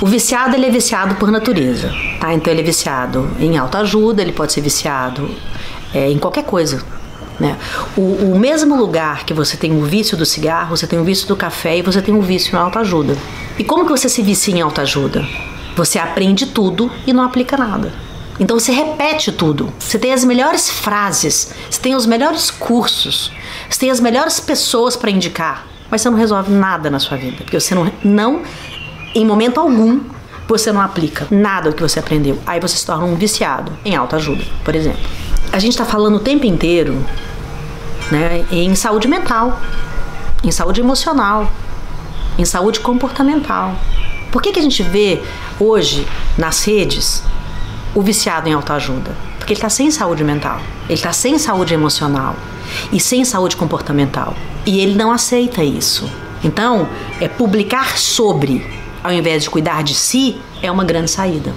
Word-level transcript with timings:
O 0.00 0.06
viciado 0.06 0.54
ele 0.54 0.66
é 0.66 0.70
viciado 0.70 1.16
por 1.16 1.30
natureza, 1.30 1.92
tá? 2.20 2.32
Então 2.32 2.52
ele 2.52 2.60
é 2.60 2.64
viciado 2.64 3.28
em 3.40 3.58
autoajuda, 3.58 4.22
ele 4.22 4.32
pode 4.32 4.52
ser 4.52 4.60
viciado 4.60 5.28
é, 5.92 6.08
em 6.08 6.18
qualquer 6.18 6.44
coisa. 6.44 6.84
Né? 7.38 7.56
O, 7.96 8.32
o, 8.32 8.38
mesmo 8.38 8.76
lugar 8.76 9.24
que 9.24 9.34
você 9.34 9.56
tem 9.56 9.72
o 9.72 9.84
vício 9.84 10.16
do 10.16 10.26
cigarro, 10.26 10.76
você 10.76 10.86
tem 10.86 10.98
o 10.98 11.04
vício 11.04 11.26
do 11.26 11.36
café 11.36 11.78
e 11.78 11.82
você 11.82 12.00
tem 12.00 12.14
o 12.14 12.22
vício 12.22 12.52
na 12.52 12.62
autoajuda. 12.62 13.16
E 13.58 13.64
como 13.64 13.84
que 13.84 13.90
você 13.90 14.08
se 14.08 14.22
vicia 14.22 14.54
em 14.54 14.60
autoajuda? 14.60 15.24
Você 15.76 15.98
aprende 15.98 16.46
tudo 16.46 16.90
e 17.06 17.12
não 17.12 17.24
aplica 17.24 17.56
nada. 17.56 17.92
Então 18.40 18.58
você 18.58 18.70
repete 18.70 19.32
tudo. 19.32 19.72
Você 19.78 19.98
tem 19.98 20.12
as 20.12 20.24
melhores 20.24 20.70
frases, 20.70 21.52
você 21.68 21.80
tem 21.80 21.94
os 21.96 22.06
melhores 22.06 22.50
cursos, 22.50 23.32
você 23.68 23.80
tem 23.80 23.90
as 23.90 23.98
melhores 23.98 24.38
pessoas 24.38 24.96
para 24.96 25.10
indicar, 25.10 25.66
mas 25.90 26.02
você 26.02 26.10
não 26.10 26.18
resolve 26.18 26.52
nada 26.52 26.88
na 26.88 27.00
sua 27.00 27.16
vida, 27.16 27.38
porque 27.38 27.58
você 27.58 27.74
não, 27.74 27.90
não 28.04 28.42
em 29.14 29.24
momento 29.24 29.58
algum 29.58 30.00
você 30.48 30.72
não 30.72 30.80
aplica 30.80 31.26
nada 31.30 31.70
do 31.70 31.76
que 31.76 31.82
você 31.82 31.98
aprendeu. 31.98 32.38
Aí 32.46 32.58
você 32.58 32.76
se 32.78 32.86
torna 32.86 33.04
um 33.04 33.14
viciado 33.14 33.70
em 33.84 33.94
autoajuda, 33.94 34.42
por 34.64 34.74
exemplo. 34.74 35.00
A 35.52 35.58
gente 35.58 35.72
está 35.72 35.84
falando 35.84 36.16
o 36.16 36.20
tempo 36.20 36.46
inteiro 36.46 37.04
né, 38.10 38.44
em 38.50 38.74
saúde 38.74 39.06
mental, 39.08 39.60
em 40.42 40.50
saúde 40.50 40.80
emocional, 40.80 41.50
em 42.38 42.44
saúde 42.44 42.80
comportamental. 42.80 43.74
Por 44.32 44.40
que, 44.40 44.52
que 44.52 44.58
a 44.58 44.62
gente 44.62 44.82
vê 44.82 45.20
hoje 45.60 46.06
nas 46.36 46.64
redes 46.64 47.22
o 47.94 48.00
viciado 48.00 48.48
em 48.48 48.52
autoajuda? 48.52 49.14
Porque 49.38 49.52
ele 49.52 49.58
está 49.58 49.68
sem 49.68 49.90
saúde 49.90 50.24
mental, 50.24 50.60
ele 50.84 50.94
está 50.94 51.12
sem 51.12 51.38
saúde 51.38 51.74
emocional 51.74 52.36
e 52.92 53.00
sem 53.00 53.24
saúde 53.24 53.56
comportamental. 53.56 54.34
E 54.64 54.80
ele 54.80 54.94
não 54.94 55.10
aceita 55.10 55.62
isso. 55.62 56.08
Então, 56.44 56.88
é 57.20 57.26
publicar 57.26 57.98
sobre 57.98 58.77
ao 59.02 59.12
invés 59.12 59.42
de 59.42 59.50
cuidar 59.50 59.82
de 59.82 59.94
si, 59.94 60.40
é 60.62 60.70
uma 60.70 60.84
grande 60.84 61.10
saída. 61.10 61.52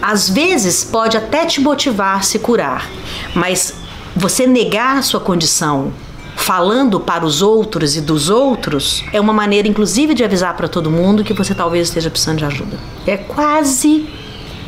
Às 0.00 0.28
vezes 0.28 0.84
pode 0.84 1.16
até 1.16 1.46
te 1.46 1.60
motivar 1.60 2.18
a 2.18 2.22
se 2.22 2.38
curar, 2.38 2.88
mas 3.34 3.74
você 4.14 4.46
negar 4.46 4.98
a 4.98 5.02
sua 5.02 5.20
condição 5.20 5.92
falando 6.36 7.00
para 7.00 7.24
os 7.24 7.40
outros 7.42 7.96
e 7.96 8.00
dos 8.00 8.28
outros 8.28 9.04
é 9.12 9.20
uma 9.20 9.32
maneira, 9.32 9.66
inclusive, 9.66 10.14
de 10.14 10.24
avisar 10.24 10.54
para 10.56 10.68
todo 10.68 10.90
mundo 10.90 11.24
que 11.24 11.32
você 11.32 11.54
talvez 11.54 11.88
esteja 11.88 12.10
precisando 12.10 12.38
de 12.38 12.44
ajuda. 12.44 12.78
É 13.06 13.16
quase 13.16 14.06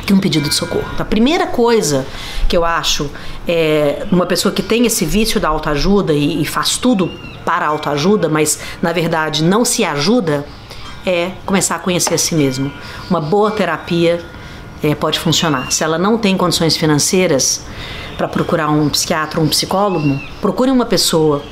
que 0.07 0.15
um 0.15 0.21
pedido 0.21 0.49
de 0.49 0.55
socorro. 0.55 0.87
A 0.99 1.05
primeira 1.05 1.47
coisa 1.47 2.07
que 2.49 2.57
eu 2.57 2.65
acho 2.65 3.11
é 3.47 4.07
uma 4.11 4.25
pessoa 4.25 4.55
que 4.55 4.63
tem 4.63 4.87
esse 4.87 5.05
vício 5.05 5.41
da 5.41 5.49
autoajuda 5.49 6.13
e, 6.13 6.41
e 6.43 6.45
faz 6.47 6.79
tudo 6.79 7.11
para 7.45 7.67
a 7.67 7.69
autoajuda, 7.69 8.29
mas 8.29 8.59
na 8.81 8.93
verdade 8.93 9.43
não 9.43 9.65
se 9.65 9.85
ajuda, 9.85 10.47
é 11.07 11.33
começar 11.47 11.77
a 11.77 11.79
conhecer 11.79 12.15
a 12.15 12.19
si 12.19 12.35
mesmo. 12.35 12.73
Uma 13.09 13.21
boa 13.21 13.51
terapia 13.51 14.21
é, 14.83 14.95
pode 14.95 15.19
funcionar. 15.19 15.71
Se 15.71 15.85
ela 15.85 15.97
não 15.97 16.19
tem 16.19 16.37
condições 16.37 16.77
financeiras 16.77 17.65
para 18.17 18.29
procurar 18.29 18.69
um 18.69 18.89
psiquiatra 18.89 19.39
ou 19.41 19.47
um 19.47 19.49
psicólogo, 19.49 20.21
procure 20.41 20.71
uma 20.71 20.85
pessoa 20.85 21.43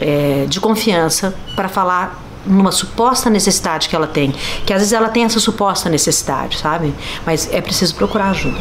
é, 0.00 0.46
de 0.48 0.60
confiança 0.60 1.34
para 1.56 1.68
falar 1.68 2.22
numa 2.46 2.72
suposta 2.72 3.28
necessidade 3.28 3.88
que 3.88 3.94
ela 3.94 4.06
tem, 4.06 4.32
que 4.64 4.72
às 4.72 4.78
vezes 4.80 4.92
ela 4.92 5.08
tem 5.08 5.24
essa 5.24 5.38
suposta 5.38 5.90
necessidade, 5.90 6.58
sabe? 6.58 6.94
Mas 7.26 7.52
é 7.52 7.60
preciso 7.60 7.94
procurar 7.94 8.30
ajuda. 8.30 8.58